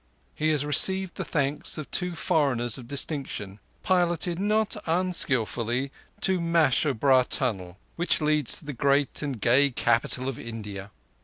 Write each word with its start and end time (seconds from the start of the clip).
He 0.33 0.49
has 0.49 0.65
received 0.65 1.13
the 1.13 1.23
thanks 1.23 1.77
of 1.77 1.91
two 1.91 2.15
foreigners 2.15 2.79
of 2.79 2.87
distinction, 2.87 3.59
piloted 3.83 4.39
not 4.39 4.75
unskilfully 4.87 5.91
to 6.21 6.39
Mashobra 6.39 7.23
tunnel, 7.29 7.77
which 7.97 8.19
leads 8.19 8.57
to 8.57 8.65
the 8.65 8.73
great 8.73 9.21
and 9.21 9.39
gay 9.39 9.69
capital 9.69 10.27
of 10.27 10.39
India. 10.39 10.89